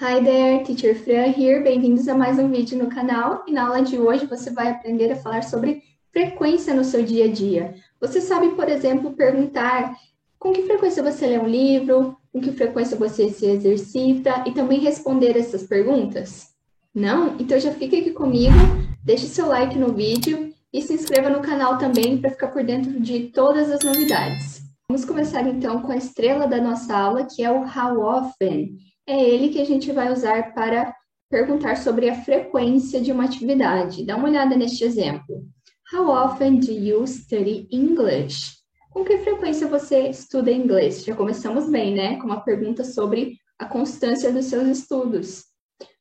[0.00, 1.60] Hi there, Teacher Fran here.
[1.60, 3.42] Bem-vindos a mais um vídeo no canal.
[3.48, 5.82] E na aula de hoje você vai aprender a falar sobre
[6.12, 7.74] frequência no seu dia a dia.
[8.00, 9.96] Você sabe, por exemplo, perguntar
[10.38, 14.78] com que frequência você lê um livro, com que frequência você se exercita e também
[14.78, 16.46] responder essas perguntas?
[16.94, 17.34] Não?
[17.36, 18.54] Então já fica aqui comigo,
[19.02, 23.00] deixe seu like no vídeo e se inscreva no canal também para ficar por dentro
[23.00, 24.62] de todas as novidades.
[24.88, 28.78] Vamos começar então com a estrela da nossa aula, que é o how often.
[29.08, 30.94] É ele que a gente vai usar para
[31.30, 34.04] perguntar sobre a frequência de uma atividade.
[34.04, 35.48] Dá uma olhada neste exemplo.
[35.90, 38.58] How often do you study English?
[38.90, 41.04] Com que frequência você estuda inglês?
[41.04, 42.16] Já começamos bem, né?
[42.16, 45.44] Com uma pergunta sobre a constância dos seus estudos.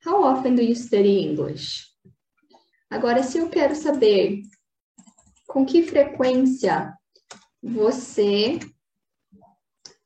[0.05, 1.85] How often do you study English?
[2.89, 4.41] Agora, se eu quero saber
[5.48, 6.93] com que frequência
[7.63, 8.59] você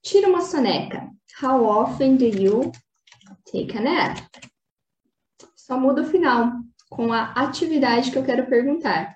[0.03, 1.09] tira uma soneca.
[1.41, 2.71] How often do you
[3.51, 4.17] take a nap?
[5.55, 6.51] Só muda o final
[6.89, 9.15] com a atividade que eu quero perguntar.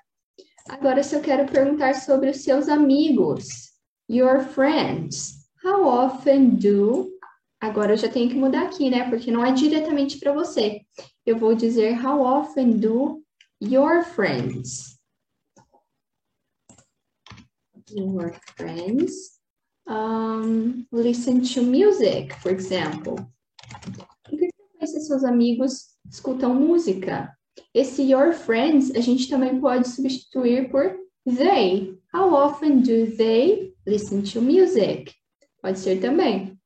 [0.68, 3.72] Agora, se eu quero perguntar sobre os seus amigos,
[4.08, 7.10] your friends, how often do.
[7.60, 9.08] Agora eu já tenho que mudar aqui, né?
[9.08, 10.80] Porque não é diretamente para você.
[11.24, 13.22] Eu vou dizer how often do
[13.60, 14.98] your friends.
[17.90, 19.36] Your friends
[19.86, 23.16] um, listen to music, for example.
[24.86, 27.36] Frequência seus amigos escutam música?
[27.74, 31.98] Esse your friends a gente também pode substituir por they.
[32.14, 35.12] How often do they listen to music?
[35.60, 36.56] Pode ser também.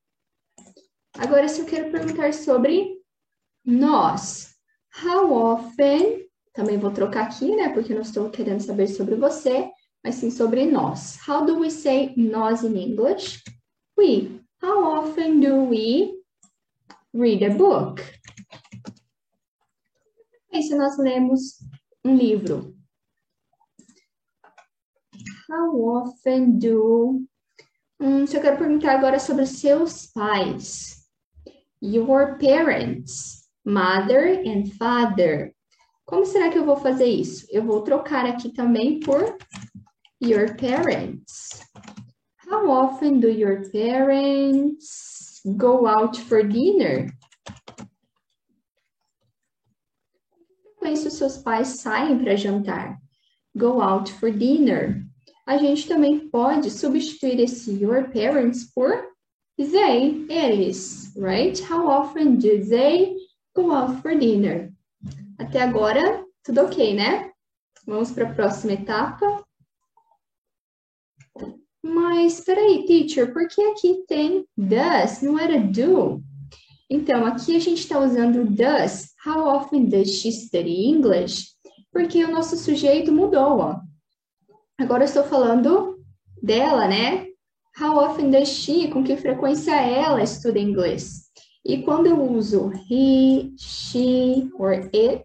[1.15, 2.99] Agora, se eu quero perguntar sobre
[3.65, 4.55] nós,
[5.03, 9.71] how often, também vou trocar aqui, né, porque não estou querendo saber sobre você,
[10.05, 11.19] mas sim sobre nós.
[11.27, 13.43] How do we say nós in English?
[13.97, 14.43] We.
[14.63, 16.20] How often do we
[17.13, 18.03] read a book?
[20.53, 21.59] E se nós lemos
[22.05, 22.75] um livro?
[25.49, 27.25] How often do...
[28.01, 31.09] Hum, eu quero perguntar agora sobre seus pais.
[31.83, 35.55] Your parents, mother and father.
[36.07, 37.47] Como será que eu vou fazer isso?
[37.51, 39.37] Eu vou trocar aqui também por
[40.23, 41.61] your parents?
[42.49, 47.13] How often do your parents go out for dinner?
[50.83, 52.99] Os seus pais saem para jantar?
[53.57, 55.05] Go out for dinner.
[55.47, 59.11] A gente também pode substituir esse your parents por
[59.59, 61.61] they, eles, right?
[61.61, 63.17] How often do they
[63.55, 64.73] go out for dinner?
[65.39, 67.31] Até agora, tudo ok, né?
[67.87, 69.45] Vamos para a próxima etapa.
[71.83, 76.23] Mas espera aí, teacher, por que aqui tem does, não era do?
[76.91, 79.11] Então, aqui a gente está usando does.
[79.25, 81.51] How often does she study English?
[81.93, 83.81] Porque o nosso sujeito mudou, ó.
[84.79, 85.99] Agora eu estou falando
[86.43, 87.27] dela, né?
[87.81, 88.89] How often does she?
[88.89, 91.31] Com que frequência ela estuda inglês?
[91.65, 95.25] E quando eu uso he, she or it,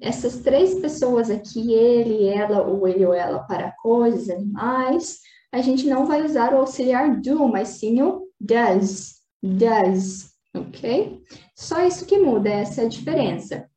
[0.00, 5.18] essas três pessoas aqui, ele, ela, ou ele ou ela, para coisas, animais,
[5.52, 9.20] a gente não vai usar o auxiliar do, mas sim o does.
[9.42, 11.20] Does, ok?
[11.54, 13.68] Só isso que muda, essa é a diferença.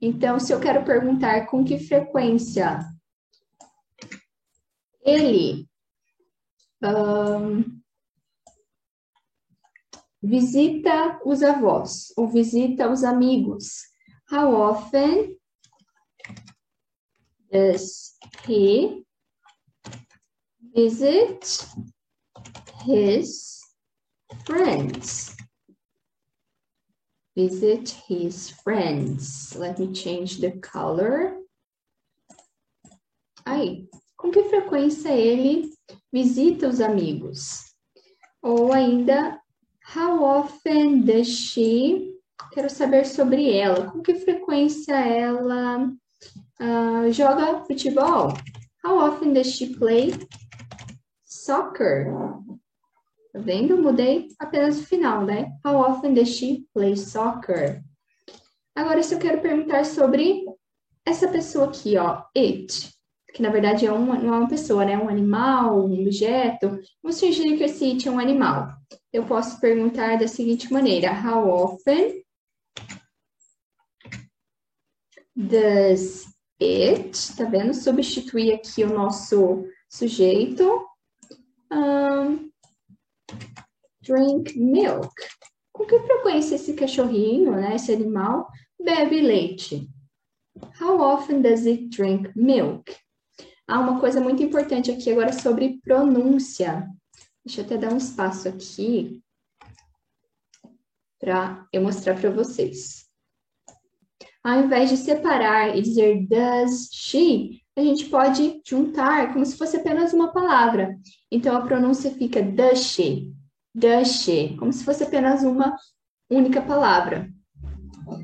[0.00, 2.78] Então, se eu quero perguntar com que frequência
[5.02, 5.66] ele
[6.82, 7.80] um,
[10.22, 13.82] visita os avós ou visita os amigos,
[14.30, 15.38] how often
[17.50, 18.14] does
[18.46, 19.04] he
[20.74, 21.66] visit
[22.84, 23.60] his
[24.44, 25.36] friends.
[27.36, 29.54] Visit his friends.
[29.56, 31.36] Let me change the color.
[33.46, 35.70] Aí, com que frequência ele
[36.12, 37.74] visita os amigos?
[38.42, 39.40] Ou ainda,
[39.94, 42.14] how often does she?
[42.52, 43.90] Quero saber sobre ela.
[43.90, 48.32] Com que frequência ela uh, joga futebol?
[48.84, 50.12] How often does she play
[51.44, 52.06] soccer.
[53.32, 53.76] Tá vendo?
[53.76, 55.52] Mudei apenas o final, né?
[55.64, 57.82] How often does she play soccer?
[58.74, 60.44] Agora, se eu quero perguntar sobre
[61.04, 62.90] essa pessoa aqui, ó, it,
[63.32, 64.96] que na verdade é uma, não é uma pessoa, né?
[64.96, 66.80] Um animal, um objeto.
[67.02, 68.72] Vamos fingir que esse it é um animal.
[69.12, 72.24] Eu posso perguntar da seguinte maneira: How often
[75.36, 76.24] does
[76.60, 77.74] it, tá vendo?
[77.74, 80.93] Substituir aqui o nosso sujeito
[81.74, 82.50] um,
[84.02, 85.12] drink milk.
[85.72, 88.48] Com que frequência esse cachorrinho, né, esse animal,
[88.80, 89.88] bebe leite?
[90.80, 92.94] How often does it drink milk?
[93.66, 96.88] Há uma coisa muito importante aqui agora sobre pronúncia.
[97.44, 99.22] Deixa eu até dar um espaço aqui
[101.18, 103.06] para eu mostrar para vocês.
[104.44, 109.76] Ao invés de separar e dizer does she, a gente pode juntar como se fosse
[109.76, 110.96] apenas uma palavra.
[111.30, 115.74] Então, a pronúncia fica does she, como se fosse apenas uma
[116.30, 117.28] única palavra.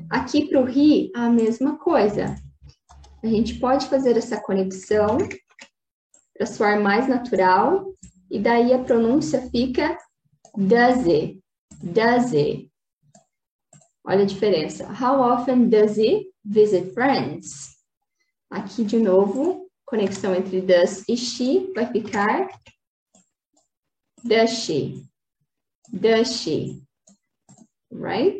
[0.09, 2.35] Aqui para o he, a mesma coisa.
[3.23, 5.17] A gente pode fazer essa conexão
[6.33, 7.93] para soar mais natural,
[8.29, 9.97] e daí a pronúncia fica
[10.55, 12.71] does it.
[14.05, 14.87] Olha a diferença.
[14.87, 17.80] How often does he visit friends?
[18.51, 22.49] Aqui de novo, conexão entre does e she vai ficar
[24.23, 25.03] does she,
[25.91, 26.83] does she,
[27.91, 28.39] right?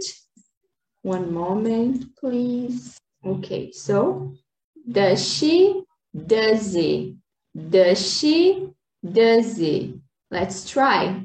[1.01, 2.97] One moment, please.
[3.25, 4.33] Okay, so
[4.87, 5.83] does she,
[6.13, 7.17] does he,
[7.55, 8.69] does she,
[9.03, 9.99] does he.
[10.29, 11.23] Let's try.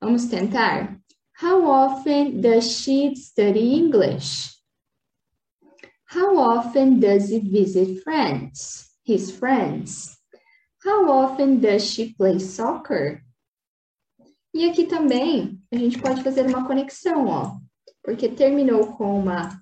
[0.00, 0.98] Vamos tentar.
[1.32, 4.53] How often does she study English?
[6.14, 10.16] How often does he visit friends, his friends?
[10.84, 13.20] How often does she play soccer?
[14.54, 17.56] E aqui também a gente pode fazer uma conexão, ó,
[18.00, 19.60] porque terminou com uma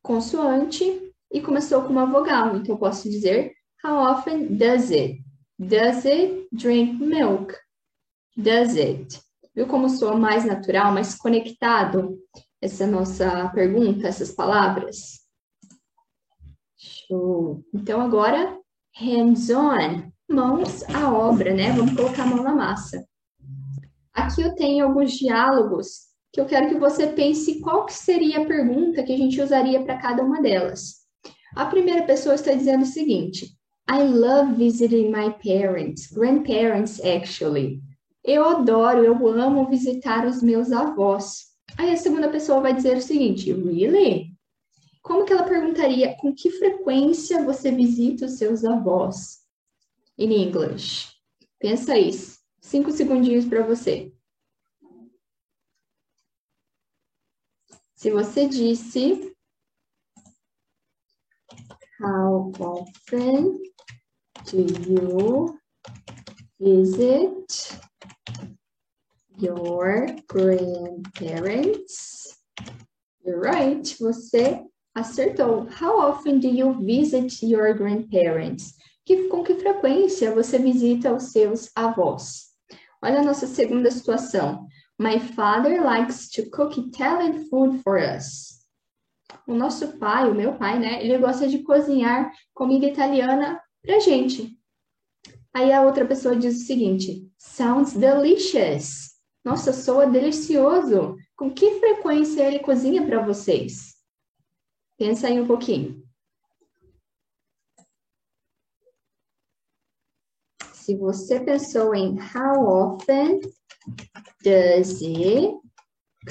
[0.00, 2.56] consoante e começou com uma vogal.
[2.56, 3.52] Então eu posso dizer
[3.84, 5.20] How often does it?
[5.58, 7.52] Does it drink milk?
[8.36, 9.20] Does it?
[9.56, 12.16] Viu como soa mais natural, mais conectado
[12.62, 15.19] essa nossa pergunta, essas palavras?
[17.10, 17.64] Show!
[17.74, 18.56] Então agora,
[18.94, 21.72] hands-on, mãos à obra, né?
[21.72, 23.04] Vamos colocar a mão na massa.
[24.14, 26.02] Aqui eu tenho alguns diálogos
[26.32, 29.82] que eu quero que você pense qual que seria a pergunta que a gente usaria
[29.82, 31.00] para cada uma delas.
[31.56, 33.56] A primeira pessoa está dizendo o seguinte:
[33.90, 37.82] I love visiting my parents, grandparents actually.
[38.22, 41.46] Eu adoro, eu amo visitar os meus avós.
[41.76, 44.29] Aí a segunda pessoa vai dizer o seguinte: Really?
[45.02, 49.46] Como que ela perguntaria com que frequência você visita os seus avós?
[50.18, 51.16] In English.
[51.58, 52.38] Pensa isso.
[52.60, 54.12] Cinco segundinhos para você.
[57.94, 59.34] Se você disse
[62.02, 63.60] How often
[64.50, 65.60] do you
[66.58, 67.78] visit
[69.38, 72.38] your grandparents?
[73.22, 74.64] You're right, você
[74.94, 75.66] acertou.
[75.80, 78.74] How often do you visit your grandparents?
[79.04, 82.50] Que, com que frequência você visita os seus avós?
[83.02, 84.66] Olha a nossa segunda situação.
[84.98, 88.60] My father likes to cook Italian food for us.
[89.46, 91.02] O nosso pai, o meu pai, né?
[91.02, 94.56] Ele gosta de cozinhar comida italiana pra gente.
[95.54, 99.10] Aí a outra pessoa diz o seguinte: Sounds delicious.
[99.44, 101.16] Nossa, soa delicioso.
[101.34, 103.89] Com que frequência ele cozinha para vocês?
[105.00, 106.06] Pensa aí um pouquinho.
[110.74, 113.40] Se você pensou em how often
[114.44, 115.58] does he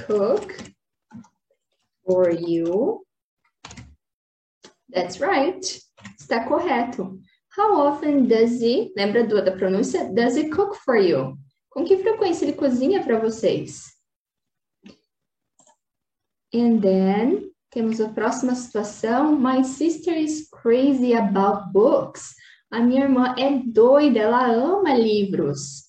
[0.05, 0.53] cook
[2.05, 3.03] for you?
[4.93, 5.59] That's right.
[6.19, 7.19] Está correto.
[7.57, 10.13] How often does he, lembra do, da pronúncia?
[10.13, 11.35] Does he cook for you?
[11.71, 13.97] Com que frequência ele cozinha para vocês?
[16.53, 19.37] And then, temos a próxima situação.
[19.37, 22.33] My sister is crazy about books.
[22.71, 25.85] A minha irmã é doida, ela ama livros.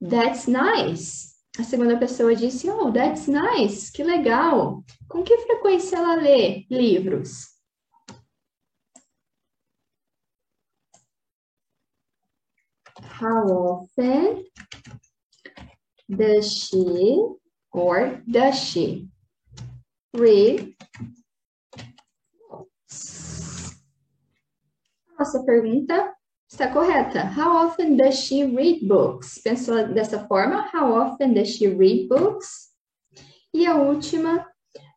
[0.00, 1.30] That's nice.
[1.58, 4.84] A segunda pessoa disse, oh, that's nice, que legal.
[5.08, 7.48] Com que frequência ela lê livros?
[13.20, 14.44] How often
[16.08, 17.18] does she
[17.72, 19.08] or does she
[20.14, 20.74] read
[25.18, 26.14] Nossa pergunta
[26.50, 27.30] está correta.
[27.36, 29.38] How often does she read books?
[29.42, 30.68] Pensou dessa forma?
[30.74, 32.70] How often does she read books?
[33.52, 34.46] E a última,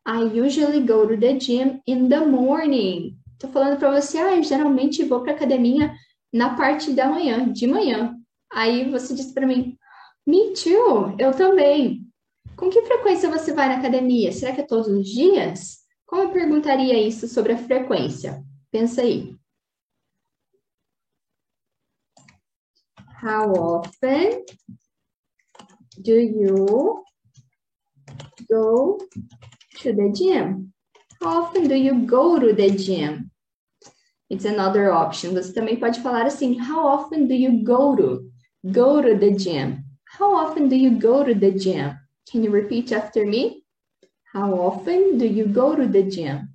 [0.07, 3.17] I usually go to the gym in the morning.
[3.37, 5.93] Tô falando para você, ah, eu geralmente vou para academia
[6.31, 8.15] na parte da manhã, de manhã.
[8.51, 9.77] Aí você disse para mim,
[10.25, 12.07] me too, eu também.
[12.55, 14.31] Com que frequência você vai na academia?
[14.31, 15.82] Será que é todos os dias?
[16.13, 18.45] Como perguntaria isso sobre a frequência?
[18.69, 19.35] Pensa aí.
[23.19, 24.45] How often
[25.97, 27.03] do you
[28.47, 28.99] go
[29.81, 30.71] To the gym.
[31.19, 33.31] How often do you go to the gym?
[34.29, 35.33] It's another option.
[35.33, 38.31] Você também pode falar assim: How often do you go to?
[38.63, 39.83] Go to the gym.
[40.19, 41.97] How often do you go to the gym?
[42.31, 43.62] Can you repeat after me?
[44.33, 46.49] How often do you go to the gym?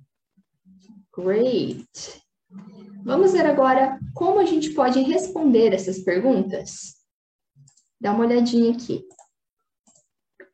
[1.13, 1.87] Great.
[3.05, 6.95] Vamos ver agora como a gente pode responder essas perguntas.
[7.99, 9.05] Dá uma olhadinha aqui.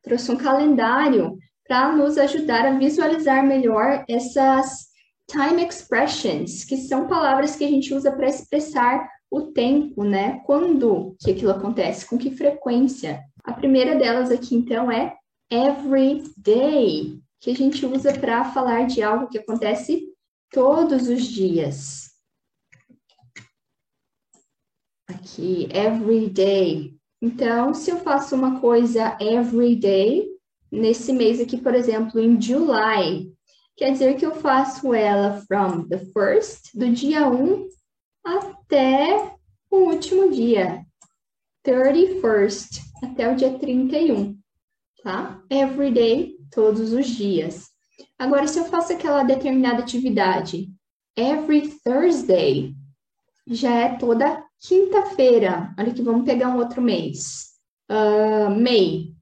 [0.03, 1.35] Trouxe um calendário
[1.67, 4.85] para nos ajudar a visualizar melhor essas
[5.27, 10.41] time expressions, que são palavras que a gente usa para expressar o tempo, né?
[10.45, 13.19] Quando que aquilo acontece, com que frequência.
[13.43, 15.15] A primeira delas aqui, então, é
[15.49, 20.11] every day, que a gente usa para falar de algo que acontece
[20.51, 22.09] todos os dias.
[25.07, 26.95] Aqui, every day.
[27.21, 30.27] Então, se eu faço uma coisa every day,
[30.71, 33.31] nesse mês aqui, por exemplo, em July,
[33.75, 37.67] quer dizer que eu faço ela from the first, do dia 1
[38.23, 39.35] até
[39.69, 40.85] o último dia,
[41.65, 44.37] 31st, até o dia 31,
[45.05, 45.39] tá?
[45.51, 47.67] Every day, todos os dias.
[48.17, 50.67] Agora, se eu faço aquela determinada atividade,
[51.15, 52.73] every Thursday,
[53.45, 55.71] já é toda quinta-feira.
[55.77, 57.51] Olha aqui, vamos pegar um outro mês.
[57.87, 59.13] Uh, May.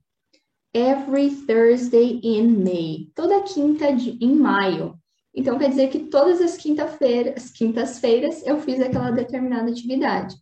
[0.73, 3.09] Every Thursday in May.
[3.13, 4.97] Toda quinta de, em maio.
[5.35, 10.33] Então, quer dizer que todas as quinta-feiras, quintas-feiras, eu fiz aquela determinada atividade.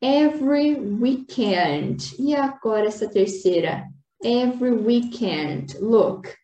[0.00, 2.14] Every weekend.
[2.20, 3.84] E agora essa terceira?
[4.22, 5.78] Every weekend.
[5.80, 6.34] Look.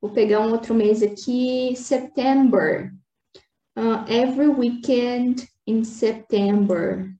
[0.00, 1.74] Vou pegar um outro mês aqui.
[1.76, 2.92] September.
[3.76, 7.10] Uh, every weekend in September.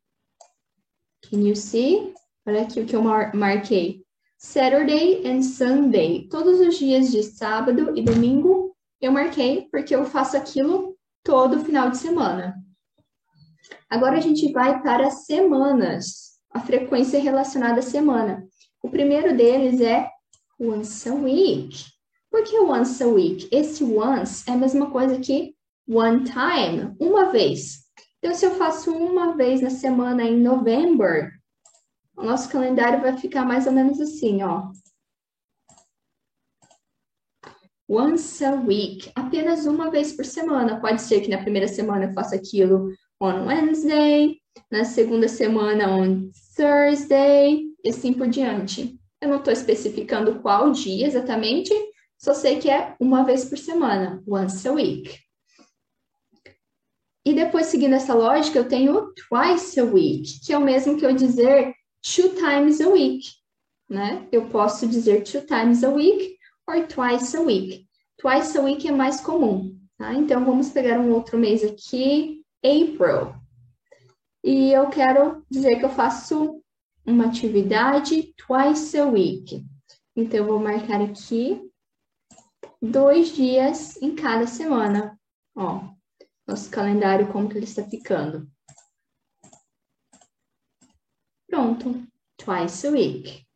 [1.23, 2.13] Can you see?
[2.47, 4.05] Olha aqui o que eu mar marquei.
[4.37, 6.29] Saturday and Sunday.
[6.29, 11.91] Todos os dias de sábado e domingo eu marquei porque eu faço aquilo todo final
[11.91, 12.55] de semana.
[13.89, 18.47] Agora a gente vai para semanas, a frequência relacionada à semana.
[18.83, 20.09] O primeiro deles é
[20.59, 21.85] once a week.
[22.31, 23.49] Por que once a week?
[23.53, 25.55] Esse once é a mesma coisa que
[25.89, 27.83] one time, uma vez.
[28.19, 31.31] Então, se eu faço uma vez na semana em novembro,
[32.17, 34.71] o nosso calendário vai ficar mais ou menos assim, ó
[37.93, 40.81] once a week, apenas uma vez por semana.
[40.81, 44.39] Pode ser que na primeira semana eu faça aquilo on Wednesday,
[44.71, 48.99] na segunda semana on Thursday, e assim por diante.
[49.21, 51.73] Eu não estou especificando qual dia exatamente,
[52.19, 55.19] só sei que é uma vez por semana, once a week.
[57.25, 61.07] E depois, seguindo essa lógica, eu tenho twice a week, que é o mesmo que
[61.07, 61.73] eu dizer
[62.03, 63.29] two times a week,
[63.89, 64.27] né?
[64.33, 66.37] Eu posso dizer two times a week
[66.69, 67.87] or twice a week.
[68.19, 70.13] Twice a week é mais comum, tá?
[70.15, 73.35] Então, vamos pegar um outro mês aqui, April.
[74.45, 76.62] E eu quero dizer que eu faço
[77.07, 79.65] uma atividade twice a week.
[80.15, 81.61] Então, eu vou marcar aqui
[82.81, 85.19] dois dias em cada semana.
[85.57, 85.89] Ó,
[86.47, 88.51] nosso calendário, como que ele está ficando.
[91.49, 92.07] Pronto,
[92.37, 93.47] twice a week.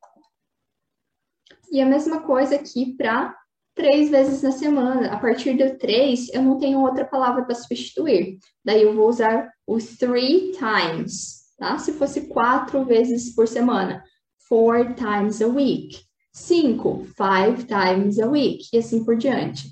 [1.71, 3.37] E a mesma coisa aqui para
[3.75, 5.12] três vezes na semana.
[5.12, 8.38] A partir do três, eu não tenho outra palavra para substituir.
[8.65, 11.79] Daí eu vou usar o three times, tá?
[11.79, 14.03] Se fosse quatro vezes por semana,
[14.49, 16.05] four times a week.
[16.33, 19.71] Cinco, five times a week, e assim por diante.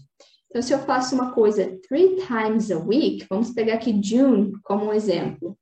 [0.48, 4.86] Então, se eu faço uma coisa three times a week, vamos pegar aqui June como
[4.86, 5.58] um exemplo.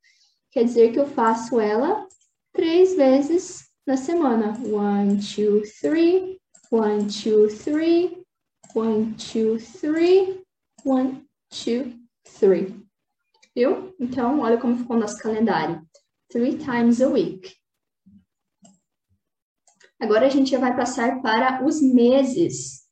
[0.51, 2.07] Quer dizer que eu faço ela
[2.53, 4.53] três vezes na semana.
[4.63, 6.39] One, two, three.
[6.71, 8.23] One, two, three.
[8.75, 10.41] One, two, three.
[10.85, 11.93] One, two,
[12.39, 12.73] three.
[13.55, 13.93] Viu?
[13.99, 15.81] Então, olha como ficou o nosso calendário.
[16.33, 17.55] Three times a week.
[20.01, 22.87] Agora a gente já vai passar para os meses.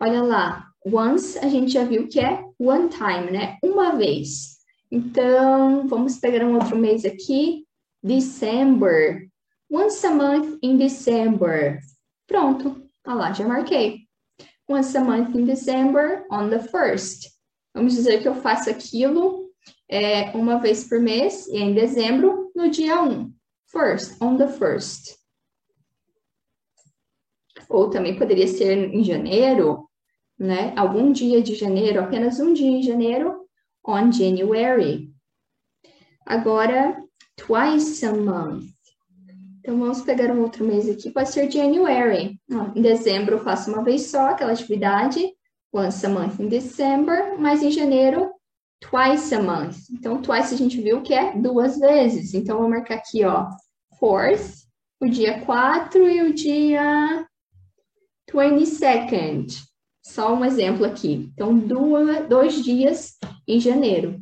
[0.00, 3.58] Olha lá, once a gente já viu que é one time, né?
[3.62, 4.56] Uma vez.
[4.90, 7.66] Então, vamos pegar um outro mês aqui.
[8.02, 9.28] December.
[9.70, 11.80] Once a month in December.
[12.26, 14.08] Pronto, tá lá, já marquei.
[14.66, 17.28] Once a month in December on the first.
[17.74, 19.50] Vamos dizer que eu faço aquilo
[19.86, 23.32] é, uma vez por mês e em dezembro no dia 1.
[23.66, 25.16] First, on the first.
[27.68, 29.88] Ou também poderia ser em janeiro,
[30.38, 30.74] né?
[30.76, 33.46] Algum dia de janeiro, apenas um dia em janeiro,
[33.86, 35.10] on January.
[36.26, 37.02] Agora,
[37.36, 38.64] twice a month.
[39.60, 42.40] Então, vamos pegar um outro mês aqui, pode ser January.
[42.74, 45.20] Em dezembro eu faço uma vez só aquela atividade,
[45.72, 48.32] once a month in December, mas em janeiro,
[48.80, 49.76] twice a month.
[49.90, 52.34] Então, twice a gente viu que é duas vezes.
[52.34, 53.48] Então, vou marcar aqui, ó,
[53.98, 54.66] fourth,
[55.00, 57.26] o dia 4 e o dia
[58.30, 59.70] 22nd.
[60.02, 61.30] Só um exemplo aqui.
[61.32, 64.20] Então, duas, dois dias em janeiro.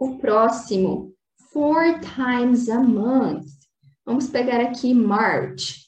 [0.00, 1.14] O próximo,
[1.52, 3.46] four times a month.
[4.04, 5.82] Vamos pegar aqui March,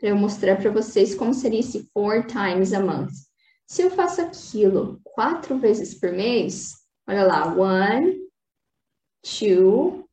[0.00, 3.12] para eu mostrar para vocês como seria esse four times a month.
[3.66, 6.74] Se eu faço aquilo quatro vezes por mês,
[7.06, 8.20] olha lá, one,
[9.22, 10.08] two,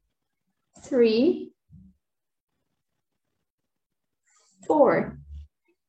[0.88, 1.52] three,
[4.66, 5.18] four.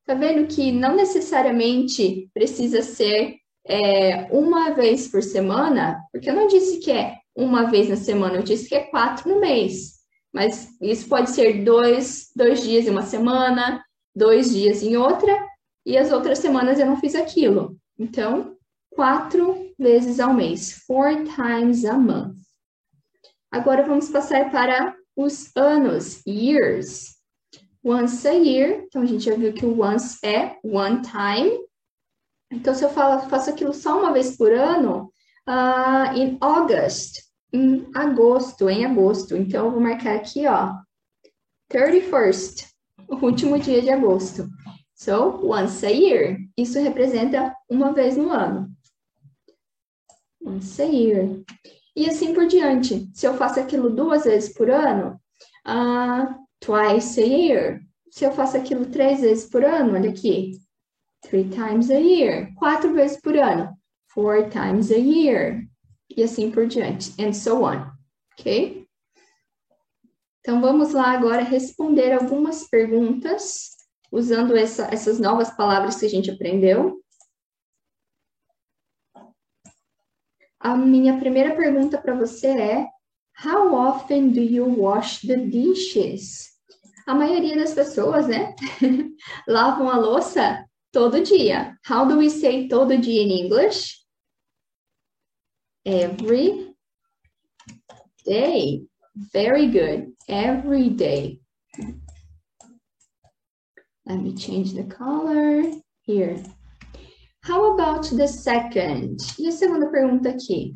[0.05, 6.47] Tá vendo que não necessariamente precisa ser é, uma vez por semana, porque eu não
[6.47, 10.01] disse que é uma vez na semana, eu disse que é quatro no mês.
[10.33, 13.83] Mas isso pode ser dois, dois dias em uma semana,
[14.15, 15.37] dois dias em outra,
[15.85, 17.77] e as outras semanas eu não fiz aquilo.
[17.97, 18.55] Então,
[18.91, 22.35] quatro vezes ao mês, four times a month.
[23.51, 27.15] Agora vamos passar para os anos, years.
[27.83, 31.59] Once a year, então a gente já viu que o once é one time.
[32.51, 35.11] Então, se eu falo, faço aquilo só uma vez por ano,
[35.49, 37.21] uh, in August,
[37.51, 39.35] em agosto, em agosto.
[39.35, 40.75] Então, eu vou marcar aqui, ó,
[41.71, 42.67] 31st,
[43.07, 44.47] o último dia de agosto.
[45.01, 46.37] So, once a year.
[46.55, 48.71] Isso representa uma vez no ano.
[50.39, 51.41] Once a year.
[51.95, 53.09] E assim por diante.
[53.11, 55.19] Se eu faço aquilo duas vezes por ano,
[55.65, 57.81] uh, twice a year.
[58.11, 60.51] Se eu faço aquilo três vezes por ano, olha aqui.
[61.23, 62.53] Three times a year.
[62.53, 63.75] Quatro vezes por ano.
[64.13, 65.63] Four times a year.
[66.15, 67.19] E assim por diante.
[67.19, 67.89] And so on.
[68.33, 68.85] Ok?
[70.41, 73.70] Então vamos lá agora responder algumas perguntas
[74.11, 77.01] usando essa, essas novas palavras que a gente aprendeu.
[80.59, 82.87] A minha primeira pergunta para você é:
[83.43, 86.51] How often do you wash the dishes?
[87.07, 88.53] A maioria das pessoas, né,
[89.47, 91.75] lavam a louça todo dia.
[91.89, 94.01] How do we say todo dia in English?
[95.83, 96.75] Every
[98.23, 98.85] day.
[99.33, 100.13] Very good.
[100.27, 101.41] Every day.
[104.05, 105.63] Let me change the color
[106.01, 106.41] here.
[107.43, 109.17] How about the second?
[109.39, 110.73] E a segunda pergunta aqui.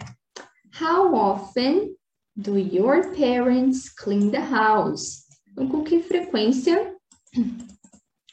[0.71, 1.95] How often
[2.35, 5.25] do your parents clean the house?
[5.51, 6.95] Então, com que frequência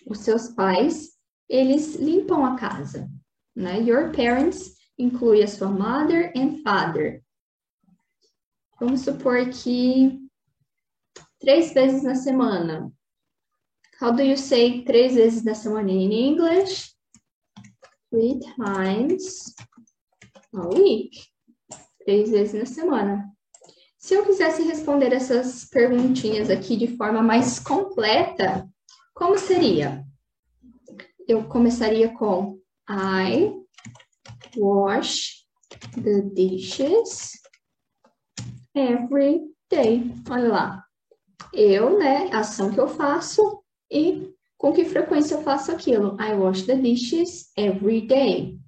[0.06, 1.10] os seus pais,
[1.48, 3.08] eles limpam a casa?
[3.54, 3.80] Né?
[3.82, 7.22] Your parents inclui a sua mother and father.
[8.80, 10.18] Vamos supor que
[11.38, 12.92] três vezes na semana.
[14.02, 16.92] How do you say três vezes na semana in English?
[18.10, 19.54] Three times
[20.52, 21.28] a week.
[22.04, 23.32] Três vezes na semana.
[23.96, 28.68] Se eu quisesse responder essas perguntinhas aqui de forma mais completa,
[29.14, 30.04] como seria?
[31.28, 32.58] Eu começaria com
[32.90, 33.54] I
[34.56, 35.46] wash
[36.02, 37.40] the dishes
[38.74, 40.12] every day.
[40.28, 40.84] Olha lá.
[41.54, 43.61] Eu, né, a ação que eu faço
[43.92, 46.16] e com que frequência eu faço aquilo?
[46.20, 48.58] I wash the dishes every day.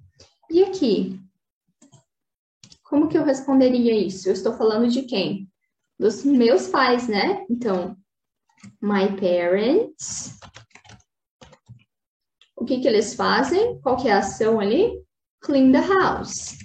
[0.51, 1.19] E aqui?
[2.83, 4.29] Como que eu responderia isso?
[4.29, 5.49] Eu estou falando de quem?
[5.97, 7.43] Dos meus pais, né?
[7.49, 7.97] Então,
[8.81, 10.37] my parents.
[12.55, 13.79] O que que eles fazem?
[13.81, 15.03] Qual que é a ação ali?
[15.41, 16.57] Clean the house.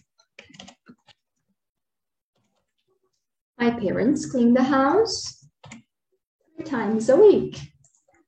[3.59, 5.49] My parents clean the house
[6.57, 7.71] three times a week.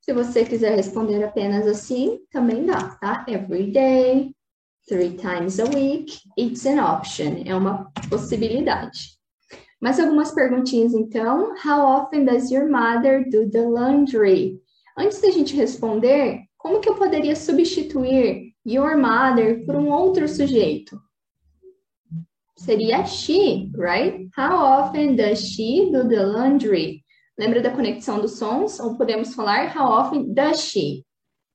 [0.02, 3.24] Se você quiser responder apenas assim, também dá, tá?
[3.28, 4.34] Every day,
[4.88, 9.16] three times a week, it's an option, é uma possibilidade.
[9.80, 11.54] Mais algumas perguntinhas então.
[11.64, 14.60] How often does your mother do the laundry?
[14.98, 21.00] Antes da gente responder, como que eu poderia substituir your mother por um outro sujeito?
[22.56, 24.28] Seria she, right?
[24.36, 27.01] How often does she do the laundry?
[27.38, 28.78] Lembra da conexão dos sons?
[28.78, 31.04] Ou podemos falar How often does she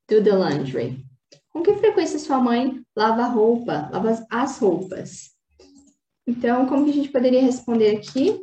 [0.10, 1.06] do the laundry?
[1.50, 5.32] Com que frequência sua mãe lava a roupa, lava as roupas?
[6.26, 8.40] Então, como que a gente poderia responder aqui?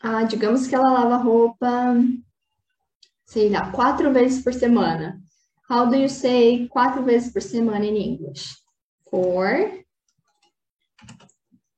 [0.00, 1.94] Ah, digamos que ela lava roupa,
[3.26, 5.20] sei lá, quatro vezes por semana.
[5.70, 8.56] How do you say quatro vezes por semana in English?
[9.10, 9.84] Four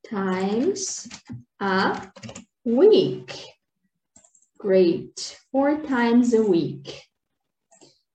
[0.08, 1.08] times
[1.60, 2.12] a
[2.64, 3.59] week.
[4.60, 5.40] Great.
[5.50, 6.94] Four times a week.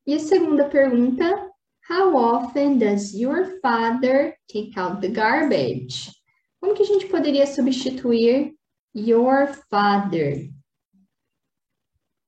[0.05, 1.49] E a segunda pergunta,
[1.88, 6.12] How often does your father take out the garbage?
[6.60, 8.53] Como que a gente poderia substituir
[8.93, 10.49] your father?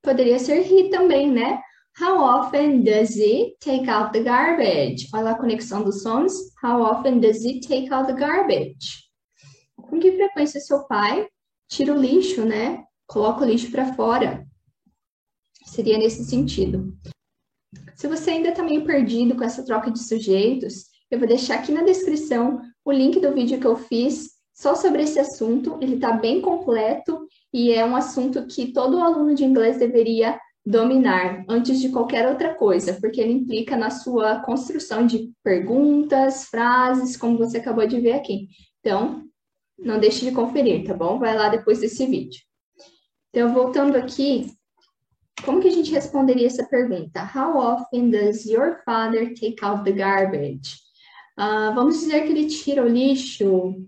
[0.04, 1.60] Poderia ser he também, né?
[2.00, 5.10] How often does he take out the garbage?
[5.12, 6.34] Olha a conexão dos sons.
[6.64, 9.10] How often does he take out the garbage?
[9.76, 11.28] Com que frequência seu pai
[11.68, 12.84] tira o lixo, né?
[13.08, 14.46] Coloca o lixo para fora.
[15.66, 16.94] Seria nesse sentido.
[17.96, 21.72] Se você ainda está meio perdido com essa troca de sujeitos, eu vou deixar aqui
[21.72, 25.78] na descrição o link do vídeo que eu fiz só sobre esse assunto.
[25.82, 31.46] Ele está bem completo e é um assunto que todo aluno de inglês deveria dominar
[31.48, 37.38] antes de qualquer outra coisa, porque ele implica na sua construção de perguntas, frases, como
[37.38, 38.50] você acabou de ver aqui.
[38.82, 39.24] Então,
[39.80, 41.20] não deixe de conferir, tá bom?
[41.20, 42.47] Vai lá depois desse vídeo.
[43.38, 44.52] Então, voltando aqui,
[45.46, 47.24] como que a gente responderia essa pergunta?
[47.24, 50.80] How often does your father take out the garbage?
[51.38, 53.88] Uh, vamos dizer que ele tira o lixo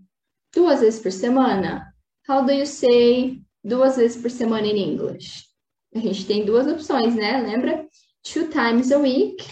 [0.54, 1.92] duas vezes por semana.
[2.30, 5.46] How do you say duas vezes por semana in English?
[5.96, 7.42] A gente tem duas opções, né?
[7.42, 7.88] Lembra?
[8.22, 9.44] Two times a week.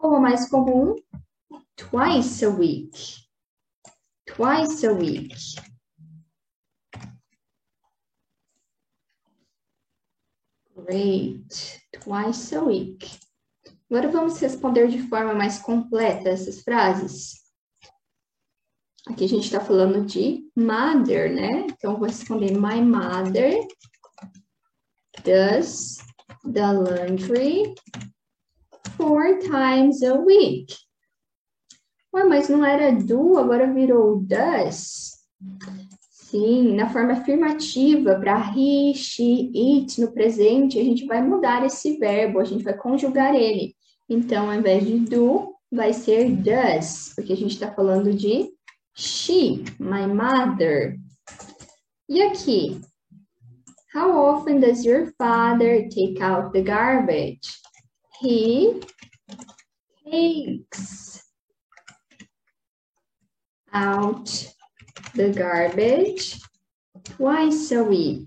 [0.00, 0.94] Ou a mais comum,
[1.76, 3.28] twice a week.
[4.24, 5.36] Twice a week.
[10.86, 11.82] Great.
[12.00, 13.18] Twice a week.
[13.90, 17.42] Agora vamos responder de forma mais completa essas frases.
[19.08, 21.66] Aqui a gente está falando de mother, né?
[21.70, 23.66] Então, vou responder: My mother
[25.24, 25.98] does
[26.44, 27.74] the laundry
[28.96, 30.72] four times a week.
[32.14, 35.16] Ué, mas não era do, agora virou does?
[36.28, 41.98] Sim, na forma afirmativa, para he, she, it, no presente, a gente vai mudar esse
[41.98, 43.76] verbo, a gente vai conjugar ele.
[44.08, 48.50] Então, ao invés de do, vai ser does, porque a gente está falando de
[48.92, 50.96] She, my mother.
[52.08, 52.80] E aqui?
[53.94, 57.48] How often does your father take out the garbage?
[58.20, 58.80] He
[60.04, 61.22] takes
[63.72, 64.55] out
[65.16, 66.38] the garbage
[67.04, 68.26] twice a week.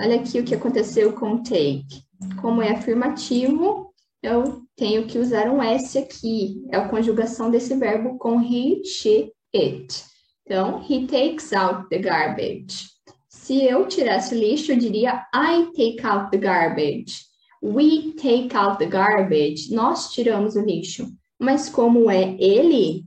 [0.00, 2.02] Olha aqui o que aconteceu com take.
[2.40, 6.64] Como é afirmativo, eu tenho que usar um S aqui.
[6.72, 10.04] É a conjugação desse verbo com he, she it.
[10.44, 12.86] Então, he takes out the garbage.
[13.28, 17.26] Se eu tirasse o lixo, eu diria I take out the garbage.
[17.62, 19.72] We take out the garbage.
[19.72, 21.08] Nós tiramos o lixo.
[21.38, 23.04] Mas como é ele,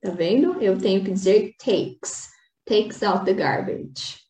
[0.00, 0.60] tá vendo?
[0.62, 2.33] Eu tenho que dizer takes.
[2.66, 4.20] Takes out the garbage.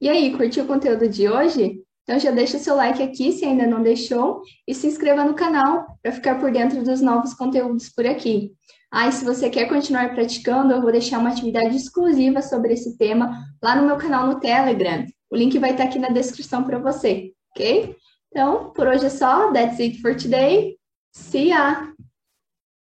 [0.00, 1.82] E aí, curtiu o conteúdo de hoje?
[2.02, 5.86] Então já deixa seu like aqui se ainda não deixou e se inscreva no canal
[6.02, 8.52] para ficar por dentro dos novos conteúdos por aqui.
[8.90, 12.98] Ah, e se você quer continuar praticando, eu vou deixar uma atividade exclusiva sobre esse
[12.98, 15.06] tema lá no meu canal no Telegram.
[15.30, 17.96] O link vai estar aqui na descrição para você, ok?
[18.28, 19.50] Então, por hoje é só.
[19.52, 20.76] That's it for today.
[21.12, 21.92] See ya!